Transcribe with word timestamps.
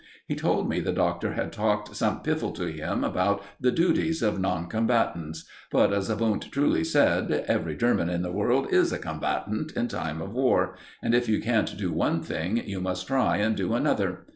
He 0.27 0.33
told 0.33 0.67
me 0.67 0.79
the 0.79 0.91
Doctor 0.91 1.33
had 1.33 1.51
talked 1.51 1.95
some 1.95 2.23
piffle 2.23 2.53
to 2.55 2.65
him 2.65 3.03
about 3.03 3.43
the 3.59 3.71
duties 3.71 4.23
of 4.23 4.39
non 4.39 4.65
combatants; 4.65 5.45
but, 5.69 5.93
as 5.93 6.09
Wundt 6.11 6.51
truly 6.51 6.83
said, 6.83 7.31
every 7.47 7.77
German 7.77 8.09
in 8.09 8.23
the 8.23 8.31
world 8.31 8.73
is 8.73 8.91
a 8.91 8.97
combatant 8.97 9.73
in 9.73 9.87
time 9.89 10.19
of 10.19 10.33
war, 10.33 10.75
and 11.03 11.13
if 11.13 11.29
you 11.29 11.39
can't 11.39 11.77
do 11.77 11.91
one 11.91 12.23
thing, 12.23 12.67
you 12.67 12.81
must 12.81 13.05
try 13.05 13.37
and 13.37 13.55
do 13.55 13.75
another. 13.75 14.25